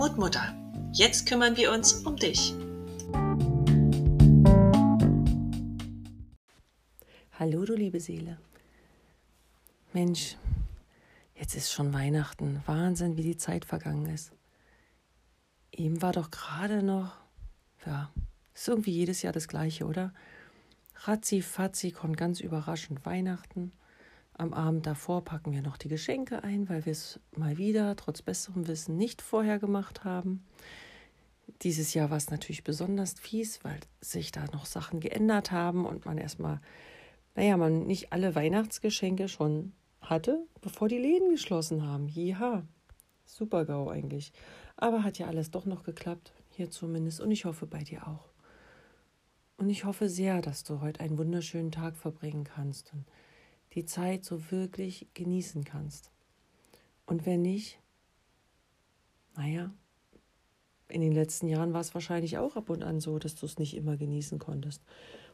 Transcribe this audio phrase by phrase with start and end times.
[0.00, 0.54] Mutmutter,
[0.94, 2.54] jetzt kümmern wir uns um dich.
[7.38, 8.38] Hallo, du liebe Seele.
[9.92, 10.38] Mensch,
[11.34, 12.62] jetzt ist schon Weihnachten.
[12.64, 14.32] Wahnsinn, wie die Zeit vergangen ist.
[15.70, 17.18] Eben war doch gerade noch,
[17.84, 18.10] ja,
[18.54, 20.14] ist irgendwie jedes Jahr das Gleiche, oder?
[21.00, 23.70] Ratzi Fatzi kommt ganz überraschend Weihnachten.
[24.40, 28.22] Am Abend davor packen wir noch die Geschenke ein, weil wir es mal wieder, trotz
[28.22, 30.46] besserem Wissen, nicht vorher gemacht haben.
[31.60, 36.06] Dieses Jahr war es natürlich besonders fies, weil sich da noch Sachen geändert haben und
[36.06, 36.62] man erstmal,
[37.34, 42.08] naja, man nicht alle Weihnachtsgeschenke schon hatte, bevor die Läden geschlossen haben.
[42.08, 42.62] Jeha,
[43.26, 44.32] super GAU eigentlich.
[44.74, 48.30] Aber hat ja alles doch noch geklappt, hier zumindest, und ich hoffe bei dir auch.
[49.58, 53.04] Und ich hoffe sehr, dass du heute einen wunderschönen Tag verbringen kannst und
[53.74, 56.10] die Zeit so wirklich genießen kannst.
[57.06, 57.78] Und wenn nicht,
[59.36, 59.70] naja,
[60.88, 63.58] in den letzten Jahren war es wahrscheinlich auch ab und an so, dass du es
[63.58, 64.82] nicht immer genießen konntest.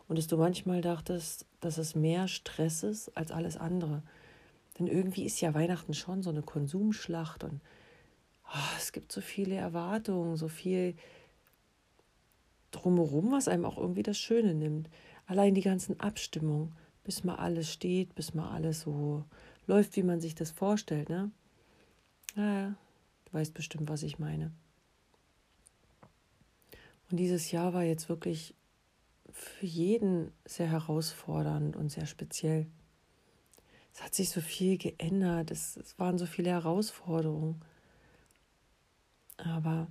[0.09, 4.03] Und dass du manchmal dachtest, dass es mehr Stress ist als alles andere.
[4.79, 7.61] Denn irgendwie ist ja Weihnachten schon so eine Konsumschlacht und
[8.45, 10.95] oh, es gibt so viele Erwartungen, so viel
[12.71, 14.89] drumherum, was einem auch irgendwie das Schöne nimmt.
[15.27, 16.75] Allein die ganzen Abstimmungen,
[17.07, 19.25] bis mal alles steht, bis mal alles so
[19.69, 21.31] läuft, wie man sich das vorstellt, ne?
[22.35, 22.75] Naja,
[23.27, 24.51] du weißt bestimmt, was ich meine.
[27.09, 28.57] Und dieses Jahr war jetzt wirklich
[29.31, 32.67] für jeden sehr herausfordernd und sehr speziell.
[33.95, 37.63] Es hat sich so viel geändert, es, es waren so viele Herausforderungen.
[39.37, 39.87] Aber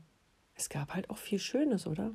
[0.55, 2.11] es gab halt auch viel Schönes, oder?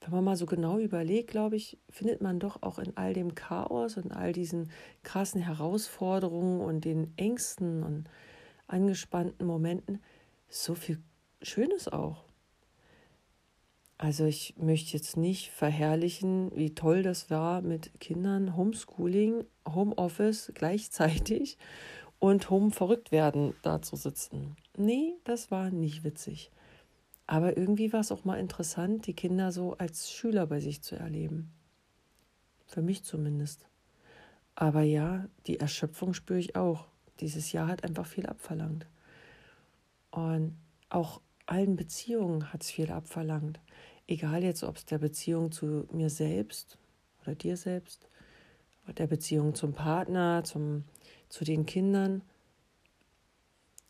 [0.00, 3.34] Wenn man mal so genau überlegt, glaube ich, findet man doch auch in all dem
[3.34, 4.70] Chaos und all diesen
[5.02, 8.08] krassen Herausforderungen und den Ängsten und
[8.66, 10.00] angespannten Momenten
[10.48, 11.02] so viel
[11.42, 12.24] Schönes auch.
[14.00, 21.58] Also ich möchte jetzt nicht verherrlichen, wie toll das war mit Kindern, Homeschooling, Homeoffice gleichzeitig
[22.20, 24.56] und Home verrückt werden da zu sitzen.
[24.76, 26.52] Nee, das war nicht witzig.
[27.28, 30.96] Aber irgendwie war es auch mal interessant, die Kinder so als Schüler bei sich zu
[30.96, 31.52] erleben.
[32.66, 33.68] Für mich zumindest.
[34.54, 36.86] Aber ja, die Erschöpfung spüre ich auch.
[37.20, 38.86] Dieses Jahr hat einfach viel abverlangt.
[40.10, 40.56] Und
[40.88, 43.60] auch allen Beziehungen hat es viel abverlangt.
[44.06, 46.78] Egal jetzt, ob es der Beziehung zu mir selbst
[47.20, 48.08] oder dir selbst,
[48.84, 50.84] oder der Beziehung zum Partner, zum,
[51.28, 52.22] zu den Kindern.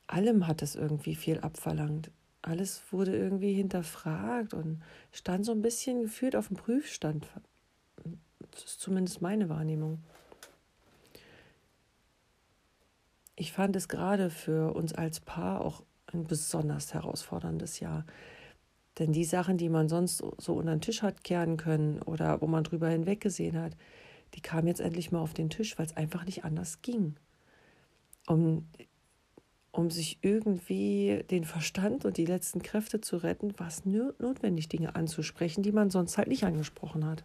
[0.08, 2.10] Allem hat es irgendwie viel abverlangt
[2.48, 4.82] alles wurde irgendwie hinterfragt und
[5.12, 7.28] stand so ein bisschen gefühlt auf dem Prüfstand.
[8.50, 10.02] Das ist zumindest meine Wahrnehmung.
[13.36, 18.04] Ich fand es gerade für uns als Paar auch ein besonders herausforderndes Jahr.
[18.98, 22.46] Denn die Sachen, die man sonst so unter den Tisch hat kehren können oder wo
[22.46, 23.76] man drüber hinweggesehen hat,
[24.34, 27.14] die kamen jetzt endlich mal auf den Tisch, weil es einfach nicht anders ging.
[28.26, 28.66] Und
[29.78, 34.96] um sich irgendwie den Verstand und die letzten Kräfte zu retten, war es notwendig, Dinge
[34.96, 37.24] anzusprechen, die man sonst halt nicht angesprochen hat.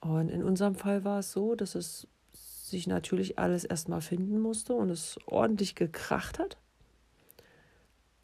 [0.00, 4.74] Und in unserem Fall war es so, dass es sich natürlich alles erstmal finden musste
[4.74, 6.56] und es ordentlich gekracht hat.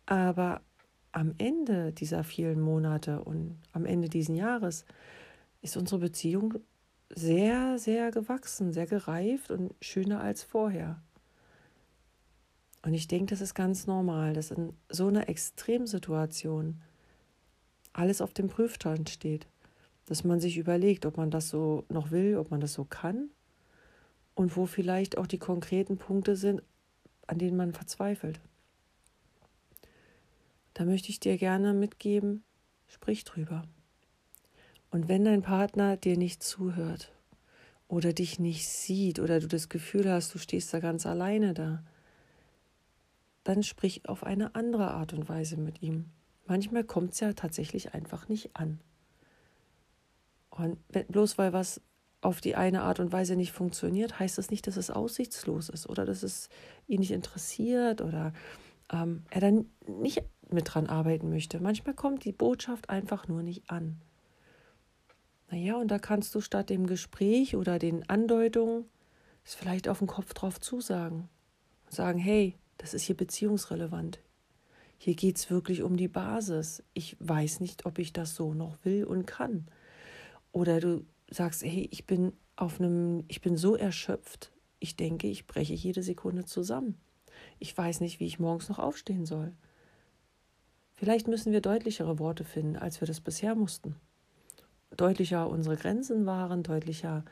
[0.06, 0.60] Aber
[1.12, 4.84] am Ende dieser vielen Monate und am Ende dieses Jahres
[5.62, 6.54] ist unsere Beziehung
[7.14, 11.00] sehr, sehr gewachsen, sehr gereift und schöner als vorher.
[12.82, 16.80] Und ich denke, das ist ganz normal, dass in so einer Extremsituation
[17.92, 19.46] alles auf dem Prüfstand steht.
[20.06, 23.30] Dass man sich überlegt, ob man das so noch will, ob man das so kann
[24.34, 26.62] und wo vielleicht auch die konkreten Punkte sind,
[27.26, 28.40] an denen man verzweifelt.
[30.74, 32.44] Da möchte ich dir gerne mitgeben,
[32.86, 33.64] sprich drüber.
[34.90, 37.12] Und wenn dein Partner dir nicht zuhört
[37.88, 41.82] oder dich nicht sieht oder du das Gefühl hast, du stehst da ganz alleine da,
[43.48, 46.10] dann sprich auf eine andere Art und Weise mit ihm.
[46.46, 48.78] Manchmal kommt es ja tatsächlich einfach nicht an.
[50.50, 50.76] Und
[51.08, 51.80] bloß weil was
[52.20, 55.88] auf die eine Art und Weise nicht funktioniert, heißt das nicht, dass es aussichtslos ist
[55.88, 56.50] oder dass es
[56.88, 58.34] ihn nicht interessiert oder
[58.92, 61.58] ähm, er dann nicht mit dran arbeiten möchte.
[61.58, 63.98] Manchmal kommt die Botschaft einfach nur nicht an.
[65.50, 68.84] Naja, und da kannst du statt dem Gespräch oder den Andeutungen
[69.42, 71.30] es vielleicht auf den Kopf drauf zusagen
[71.86, 74.20] und sagen, hey, das ist hier beziehungsrelevant.
[74.96, 76.82] Hier geht es wirklich um die Basis.
[76.94, 79.66] Ich weiß nicht, ob ich das so noch will und kann.
[80.50, 85.46] Oder du sagst, hey, ich bin auf einem, ich bin so erschöpft, ich denke, ich
[85.46, 86.96] breche jede Sekunde zusammen.
[87.58, 89.52] Ich weiß nicht, wie ich morgens noch aufstehen soll.
[90.94, 93.94] Vielleicht müssen wir deutlichere Worte finden, als wir das bisher mussten.
[94.96, 97.24] Deutlicher unsere Grenzen waren, deutlicher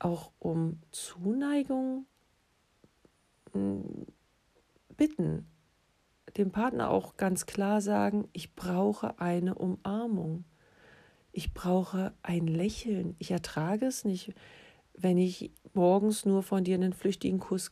[0.00, 2.06] auch um Zuneigung
[3.52, 4.06] hm,
[4.96, 5.46] bitten,
[6.36, 10.44] dem Partner auch ganz klar sagen, ich brauche eine Umarmung.
[11.32, 13.16] Ich brauche ein Lächeln.
[13.18, 14.34] Ich ertrage es nicht,
[14.94, 17.70] wenn ich morgens nur von dir einen flüchtigen Kuss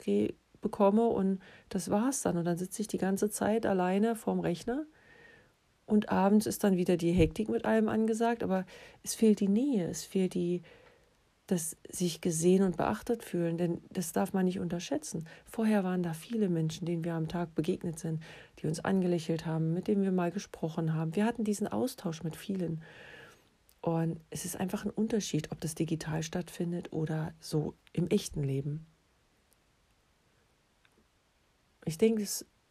[0.61, 2.37] bekomme und das war's dann.
[2.37, 4.87] Und dann sitze ich die ganze Zeit alleine vorm Rechner
[5.91, 8.65] und abends ist dann wieder die Hektik mit allem angesagt, aber
[9.03, 10.63] es fehlt die Nähe, es fehlt die,
[11.51, 15.27] das sich gesehen und beachtet fühlen, denn das darf man nicht unterschätzen.
[15.45, 18.23] Vorher waren da viele Menschen, denen wir am Tag begegnet sind,
[18.59, 21.17] die uns angelächelt haben, mit denen wir mal gesprochen haben.
[21.17, 22.83] Wir hatten diesen Austausch mit vielen.
[23.81, 28.87] Und es ist einfach ein Unterschied, ob das digital stattfindet oder so im echten Leben.
[31.85, 32.27] Ich denke,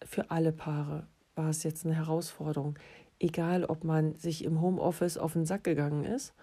[0.06, 2.78] für alle Paare war es jetzt eine Herausforderung,
[3.20, 6.34] egal ob man sich im Homeoffice auf den Sack gegangen ist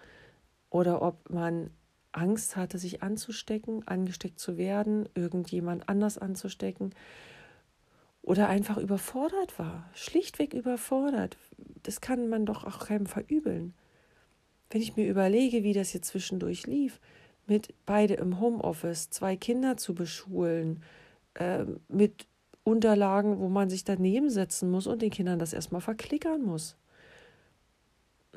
[0.69, 1.71] oder ob man
[2.17, 6.93] Angst hatte, sich anzustecken, angesteckt zu werden, irgendjemand anders anzustecken
[8.21, 11.37] oder einfach überfordert war, schlichtweg überfordert.
[11.83, 13.73] Das kann man doch auch keinem verübeln.
[14.69, 16.99] Wenn ich mir überlege, wie das hier zwischendurch lief,
[17.45, 20.83] mit beide im Homeoffice, zwei Kinder zu beschulen,
[21.35, 22.27] äh, mit
[22.65, 26.75] Unterlagen, wo man sich daneben setzen muss und den Kindern das erstmal verklickern muss.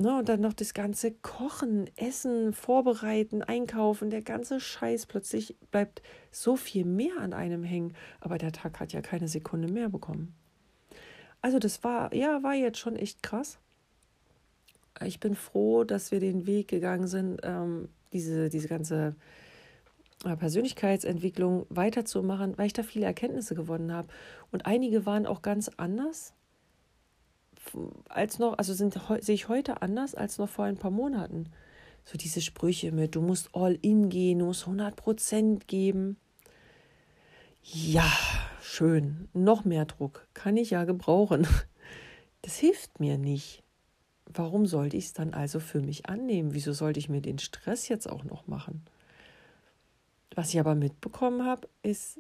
[0.01, 5.05] Ne, und dann noch das ganze Kochen, Essen, Vorbereiten, Einkaufen, der ganze Scheiß.
[5.05, 6.01] Plötzlich bleibt
[6.31, 7.93] so viel mehr an einem hängen.
[8.19, 10.35] Aber der Tag hat ja keine Sekunde mehr bekommen.
[11.43, 13.59] Also das war, ja, war jetzt schon echt krass.
[15.05, 19.17] Ich bin froh, dass wir den Weg gegangen sind, ähm, diese, diese ganze
[20.25, 24.09] äh, Persönlichkeitsentwicklung weiterzumachen, weil ich da viele Erkenntnisse gewonnen habe.
[24.51, 26.33] Und einige waren auch ganz anders
[28.09, 31.51] als noch, also sind, sehe ich heute anders als noch vor ein paar Monaten.
[32.05, 36.17] So diese Sprüche mit, du musst all in gehen, du musst 100 Prozent geben.
[37.63, 38.11] Ja,
[38.63, 39.29] schön.
[39.33, 41.47] Noch mehr Druck kann ich ja gebrauchen.
[42.43, 43.63] Das hilft mir nicht.
[44.25, 46.55] Warum sollte ich es dann also für mich annehmen?
[46.55, 48.85] Wieso sollte ich mir den Stress jetzt auch noch machen?
[50.35, 52.19] Was ich aber mitbekommen habe, ist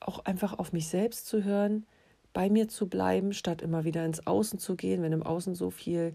[0.00, 1.86] auch einfach auf mich selbst zu hören,
[2.32, 5.70] bei mir zu bleiben, statt immer wieder ins Außen zu gehen, wenn im Außen so
[5.70, 6.14] viel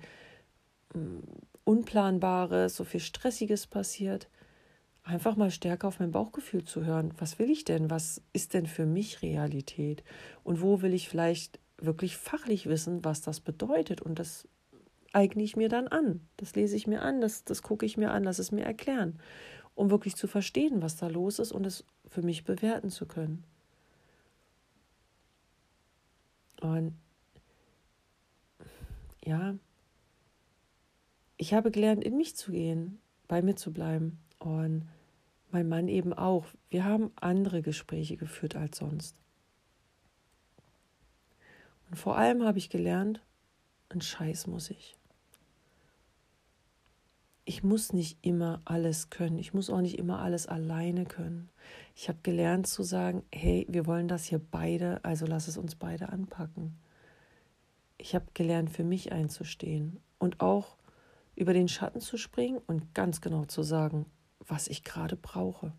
[0.94, 1.20] mm,
[1.64, 4.30] Unplanbares, so viel Stressiges passiert.
[5.04, 7.14] Einfach mal stärker auf mein Bauchgefühl zu hören.
[7.18, 7.90] Was will ich denn?
[7.90, 10.04] Was ist denn für mich Realität?
[10.44, 14.02] Und wo will ich vielleicht wirklich fachlich wissen, was das bedeutet?
[14.02, 14.48] Und das
[15.14, 16.22] eigne ich mir dann an.
[16.36, 19.20] Das lese ich mir an, das, das gucke ich mir an, lass es mir erklären
[19.78, 23.44] um wirklich zu verstehen, was da los ist und es für mich bewerten zu können.
[26.62, 26.98] Und
[29.24, 29.56] ja,
[31.38, 34.20] ich habe gelernt, in mich zu gehen, bei mir zu bleiben.
[34.40, 34.88] Und
[35.52, 36.46] mein Mann eben auch.
[36.70, 39.16] Wir haben andere Gespräche geführt als sonst.
[41.90, 43.22] Und vor allem habe ich gelernt,
[43.90, 44.97] ein Scheiß muss ich
[47.48, 49.38] ich muss nicht immer alles können.
[49.38, 51.50] Ich muss auch nicht immer alles alleine können.
[51.96, 55.76] Ich habe gelernt zu sagen, hey, wir wollen das hier beide, also lass es uns
[55.76, 56.78] beide anpacken.
[57.98, 60.76] Ich habe gelernt, für mich einzustehen und auch
[61.36, 64.08] über den Schatten zu springen und ganz genau zu sagen,
[64.46, 65.72] was ich gerade brauche.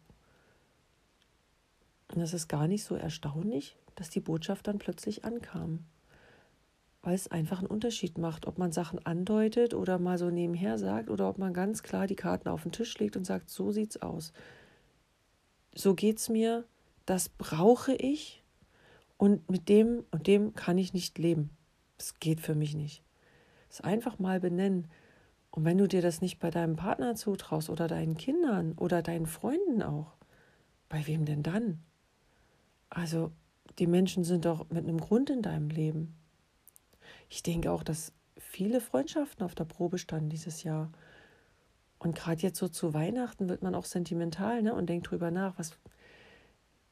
[2.09, 5.85] Und das ist gar nicht so erstaunlich, dass die Botschaft dann plötzlich ankam
[7.09, 11.09] weil es einfach einen Unterschied macht, ob man Sachen andeutet oder mal so nebenher sagt
[11.09, 14.03] oder ob man ganz klar die Karten auf den Tisch legt und sagt, so sieht's
[14.03, 14.35] aus.
[15.75, 16.67] So geht's mir,
[17.07, 18.45] das brauche ich
[19.17, 21.49] und mit dem und dem kann ich nicht leben.
[21.97, 23.03] Das geht für mich nicht.
[23.71, 24.87] Das einfach mal benennen.
[25.51, 29.25] Und wenn du dir das nicht bei deinem Partner zutraust oder deinen Kindern oder deinen
[29.25, 30.13] Freunden auch,
[30.91, 31.81] bei wem denn dann?
[32.91, 33.33] Also,
[33.79, 36.18] die Menschen sind doch mit einem Grund in deinem Leben.
[37.29, 40.91] Ich denke auch, dass viele Freundschaften auf der Probe standen dieses Jahr.
[41.99, 44.75] Und gerade jetzt so zu Weihnachten wird man auch sentimental ne?
[44.75, 45.73] und denkt drüber nach, was,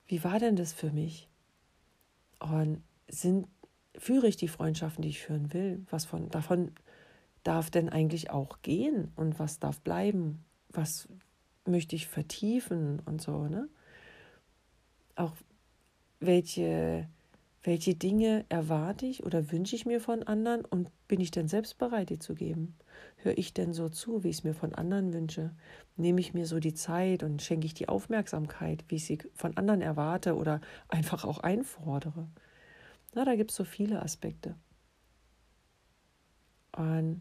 [0.07, 1.29] wie war denn das für mich?
[2.41, 3.47] Und sind,
[3.97, 5.87] führe ich die Freundschaften, die ich führen will?
[5.91, 6.73] Was von, davon
[7.45, 10.45] darf denn eigentlich auch gehen und was darf bleiben?
[10.71, 11.09] Was
[11.65, 13.69] möchte ich vertiefen und so, ne?
[15.15, 15.33] Auch
[16.21, 17.09] welche
[17.67, 21.79] welche Dinge erwarte ich oder wünsche ich mir von anderen und bin ich denn selbst
[21.79, 22.77] bereit, die zu geben?
[23.17, 25.51] Höre ich denn so zu, wie ich es mir von anderen wünsche?
[25.97, 29.57] Nehme ich mir so die Zeit und schenke ich die Aufmerksamkeit, wie ich sie von
[29.57, 32.29] anderen erwarte oder einfach auch einfordere?
[33.15, 34.55] Na, da gibt es so viele Aspekte.
[36.71, 37.21] Und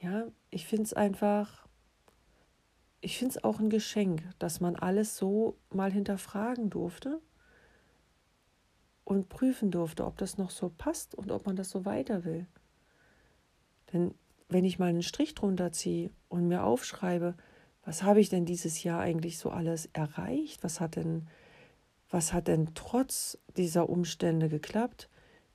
[0.00, 1.68] ja, ich finde es einfach,
[3.00, 7.20] ich finde es auch ein Geschenk, dass man alles so mal hinterfragen durfte
[9.04, 12.46] und prüfen durfte, ob das noch so passt und ob man das so weiter will.
[13.92, 14.14] Denn
[14.48, 17.34] wenn ich mal einen Strich drunter ziehe und mir aufschreibe,
[17.84, 20.62] was habe ich denn dieses Jahr eigentlich so alles erreicht?
[20.62, 21.26] Was hat denn,
[22.10, 25.08] was hat denn trotz dieser Umstände geklappt?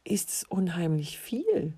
[0.03, 1.73] Ist es unheimlich viel.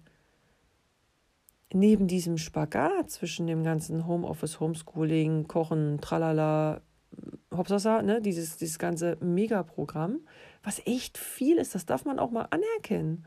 [1.71, 6.81] Neben diesem Spagat zwischen dem ganzen Homeoffice, Homeschooling, Kochen, Tralala,
[7.55, 10.19] Hopsasa, ne, dieses, dieses ganze Megaprogramm,
[10.63, 13.25] was echt viel ist, das darf man auch mal anerkennen,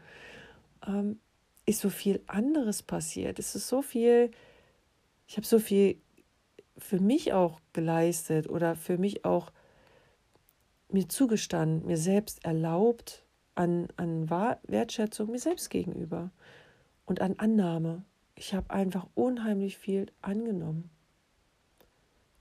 [0.86, 1.18] ähm,
[1.66, 3.38] ist so viel anderes passiert.
[3.38, 4.30] Es ist so viel,
[5.26, 6.00] ich habe so viel
[6.76, 9.52] für mich auch geleistet oder für mich auch
[10.88, 13.24] mir zugestanden, mir selbst erlaubt
[13.54, 16.30] an, an Wertschätzung mir selbst gegenüber
[17.04, 18.04] und an Annahme.
[18.34, 20.90] Ich habe einfach unheimlich viel angenommen.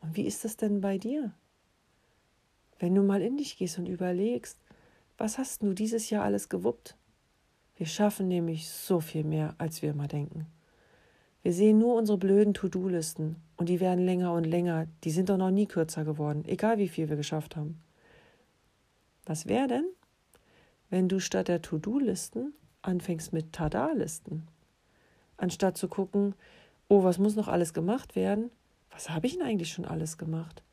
[0.02, 1.32] Und wie ist das denn bei dir?
[2.80, 4.58] Wenn du mal in dich gehst und überlegst,
[5.18, 6.96] was hast du dieses Jahr alles gewuppt?
[7.78, 10.48] Wir schaffen nämlich so viel mehr, als wir immer denken.
[11.44, 14.88] Wir sehen nur unsere blöden To-Do-Listen und die werden länger und länger.
[15.04, 17.80] Die sind doch noch nie kürzer geworden, egal wie viel wir geschafft haben.
[19.26, 19.86] Was wäre denn,
[20.90, 24.48] wenn du statt der To-Do-Listen anfängst mit Tada-Listen?
[25.38, 26.36] Anstatt zu gucken,
[26.88, 28.52] oh, was muss noch alles gemacht werden?
[28.92, 30.64] Was habe ich denn eigentlich schon alles gemacht?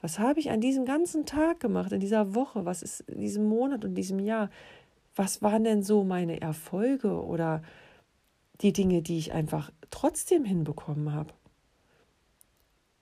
[0.00, 2.64] Was habe ich an diesem ganzen Tag gemacht, in dieser Woche?
[2.64, 4.50] Was ist in diesem Monat und diesem Jahr?
[5.14, 7.62] Was waren denn so meine Erfolge oder
[8.62, 11.34] die Dinge, die ich einfach trotzdem hinbekommen habe.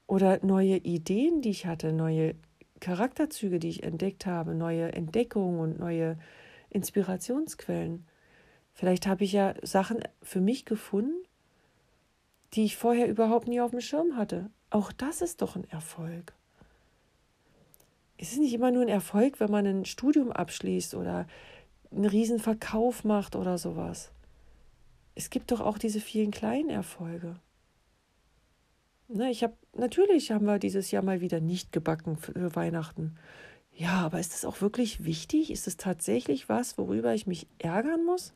[0.07, 2.35] Oder neue Ideen, die ich hatte, neue
[2.79, 6.17] Charakterzüge, die ich entdeckt habe, neue Entdeckungen und neue
[6.69, 8.05] Inspirationsquellen.
[8.73, 11.15] Vielleicht habe ich ja Sachen für mich gefunden,
[12.53, 14.49] die ich vorher überhaupt nie auf dem Schirm hatte.
[14.69, 16.33] Auch das ist doch ein Erfolg.
[18.17, 21.27] Es ist nicht immer nur ein Erfolg, wenn man ein Studium abschließt oder
[21.91, 24.11] einen riesen Verkauf macht oder sowas
[25.15, 27.35] es gibt doch auch diese vielen kleinen Erfolge.
[29.07, 33.17] Ne, ich habe natürlich haben wir dieses Jahr mal wieder nicht gebacken für Weihnachten.
[33.73, 35.51] Ja, aber ist das auch wirklich wichtig?
[35.51, 38.33] Ist es tatsächlich was, worüber ich mich ärgern muss?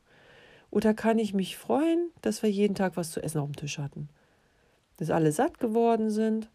[0.76, 3.78] Oder kann ich mich freuen, dass wir jeden Tag was zu essen auf dem Tisch
[3.80, 4.10] hatten?
[4.98, 6.50] Dass alle satt geworden sind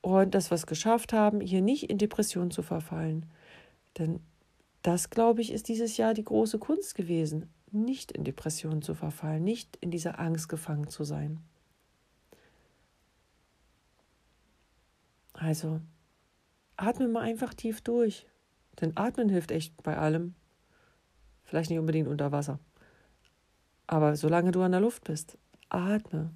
[0.00, 3.26] und dass wir es geschafft haben, hier nicht in Depression zu verfallen.
[3.98, 4.20] Denn
[4.80, 9.44] das, glaube ich, ist dieses Jahr die große Kunst gewesen nicht in Depressionen zu verfallen,
[9.44, 11.38] nicht in dieser Angst gefangen zu sein.
[15.34, 15.82] Also,
[16.78, 18.26] atme mal einfach tief durch.
[18.80, 20.34] Denn Atmen hilft echt bei allem.
[21.44, 22.58] Vielleicht nicht unbedingt unter Wasser.
[23.92, 25.36] Aber solange du an der Luft bist,
[25.68, 26.30] atme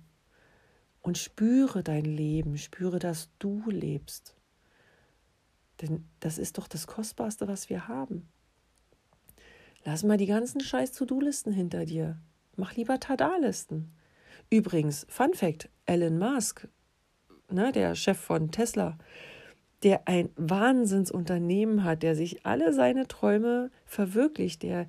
[1.00, 4.36] und spüre dein Leben, spüre, dass du lebst.
[5.80, 8.28] Denn das ist doch das Kostbarste, was wir haben.
[9.86, 12.18] Lass mal die ganzen scheiß To-Do-Listen hinter dir.
[12.56, 13.90] Mach lieber Tada-Listen.
[14.50, 16.68] Übrigens, Fun Fact: Elon Musk,
[17.50, 18.98] ne, der Chef von Tesla,
[19.82, 24.86] der ein Wahnsinnsunternehmen hat, der sich alle seine Träume verwirklicht, der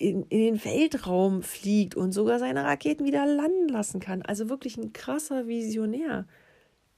[0.00, 4.22] in, in den Weltraum fliegt und sogar seine Raketen wieder landen lassen kann.
[4.22, 6.26] Also wirklich ein krasser Visionär.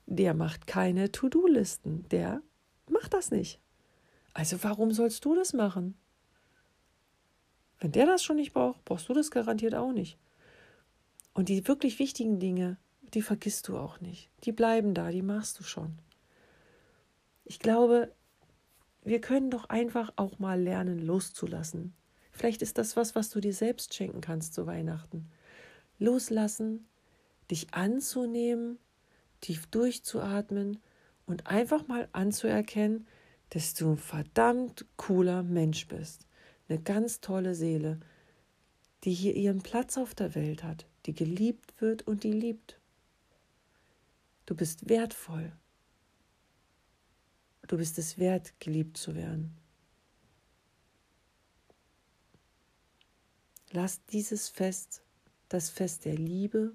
[0.06, 2.09] Der macht keine To-Do-Listen.
[2.11, 2.42] Der
[2.88, 3.59] macht das nicht.
[4.35, 5.97] Also warum sollst du das machen?
[7.80, 10.16] Wenn der das schon nicht braucht, brauchst du das garantiert auch nicht.
[11.35, 12.76] Und die wirklich wichtigen Dinge,
[13.14, 14.30] die vergisst du auch nicht.
[14.44, 15.99] Die bleiben da, die machst du schon.
[17.44, 18.12] Ich glaube,
[19.02, 21.94] wir können doch einfach auch mal lernen, loszulassen.
[22.32, 25.30] Vielleicht ist das was, was du dir selbst schenken kannst zu Weihnachten.
[25.98, 26.86] Loslassen,
[27.50, 28.78] dich anzunehmen,
[29.40, 30.80] tief durchzuatmen
[31.26, 33.06] und einfach mal anzuerkennen,
[33.50, 36.26] dass du ein verdammt cooler Mensch bist
[36.72, 38.00] eine ganz tolle Seele,
[39.04, 42.78] die hier ihren Platz auf der Welt hat, die geliebt wird und die liebt.
[44.46, 45.52] Du bist wertvoll.
[47.68, 49.56] Du bist es wert, geliebt zu werden.
[53.74, 55.02] Lass dieses Fest
[55.48, 56.74] das Fest der Liebe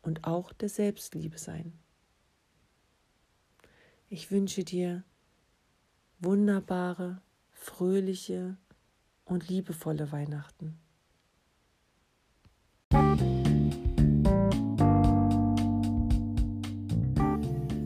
[0.00, 1.78] und auch der Selbstliebe sein.
[4.08, 5.04] Ich wünsche dir
[6.20, 7.20] wunderbare,
[7.52, 8.56] fröhliche,
[9.26, 10.78] und liebevolle Weihnachten.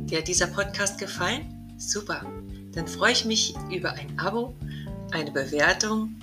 [0.06, 1.74] Dir hat dieser Podcast gefallen?
[1.78, 2.24] Super.
[2.70, 4.54] Dann freue ich mich über ein Abo,
[5.10, 6.14] eine Bewertung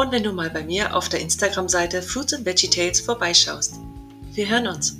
[0.00, 3.74] und wenn du mal bei mir auf der Instagram-Seite Fruits and Veggie Tales vorbeischaust.
[4.32, 4.99] Wir hören uns.